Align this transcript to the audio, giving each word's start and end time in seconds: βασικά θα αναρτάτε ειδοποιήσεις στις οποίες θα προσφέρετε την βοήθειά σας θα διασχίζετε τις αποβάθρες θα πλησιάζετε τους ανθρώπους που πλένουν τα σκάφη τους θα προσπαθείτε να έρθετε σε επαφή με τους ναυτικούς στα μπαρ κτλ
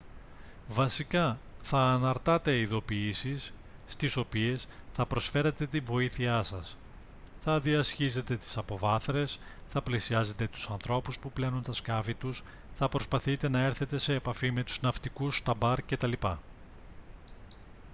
βασικά 0.69 1.37
θα 1.61 1.77
αναρτάτε 1.79 2.57
ειδοποιήσεις 2.57 3.53
στις 3.87 4.15
οποίες 4.17 4.67
θα 4.93 5.05
προσφέρετε 5.05 5.65
την 5.67 5.83
βοήθειά 5.85 6.43
σας 6.43 6.77
θα 7.39 7.59
διασχίζετε 7.59 8.35
τις 8.37 8.57
αποβάθρες 8.57 9.39
θα 9.67 9.81
πλησιάζετε 9.81 10.47
τους 10.47 10.69
ανθρώπους 10.69 11.17
που 11.17 11.31
πλένουν 11.31 11.61
τα 11.63 11.73
σκάφη 11.73 12.13
τους 12.13 12.43
θα 12.73 12.89
προσπαθείτε 12.89 13.49
να 13.49 13.59
έρθετε 13.63 13.97
σε 13.97 14.13
επαφή 14.13 14.51
με 14.51 14.63
τους 14.63 14.81
ναυτικούς 14.81 15.37
στα 15.37 15.53
μπαρ 15.53 15.81
κτλ 15.81 16.11